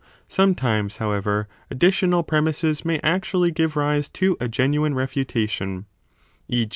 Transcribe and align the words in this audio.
Sometimes, 0.27 0.97
however, 0.97 1.47
additional 1.69 2.23
premisses 2.23 2.83
may 2.83 2.99
actually 3.03 3.51
give 3.51 3.75
rise 3.75 4.09
to 4.09 4.35
a 4.39 4.47
genuine 4.47 4.95
refutation; 4.95 5.85
e. 6.47 6.65